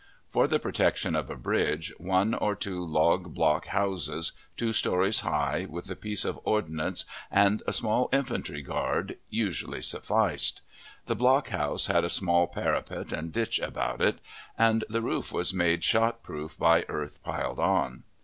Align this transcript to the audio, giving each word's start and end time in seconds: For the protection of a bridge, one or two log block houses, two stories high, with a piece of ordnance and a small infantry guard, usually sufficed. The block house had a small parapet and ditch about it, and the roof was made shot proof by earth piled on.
For 0.31 0.47
the 0.47 0.57
protection 0.57 1.15
of 1.15 1.29
a 1.29 1.35
bridge, 1.35 1.93
one 1.99 2.33
or 2.33 2.55
two 2.55 2.83
log 2.83 3.35
block 3.35 3.67
houses, 3.67 4.31
two 4.57 4.73
stories 4.73 5.19
high, 5.19 5.67
with 5.69 5.91
a 5.91 5.95
piece 5.95 6.25
of 6.25 6.39
ordnance 6.43 7.05
and 7.29 7.61
a 7.67 7.71
small 7.71 8.09
infantry 8.11 8.63
guard, 8.63 9.19
usually 9.29 9.83
sufficed. 9.83 10.63
The 11.05 11.13
block 11.15 11.49
house 11.49 11.85
had 11.85 12.03
a 12.03 12.09
small 12.09 12.47
parapet 12.47 13.13
and 13.13 13.31
ditch 13.31 13.59
about 13.59 14.01
it, 14.01 14.17
and 14.57 14.83
the 14.89 15.03
roof 15.03 15.31
was 15.31 15.53
made 15.53 15.83
shot 15.83 16.23
proof 16.23 16.57
by 16.57 16.83
earth 16.89 17.21
piled 17.23 17.59
on. 17.59 18.01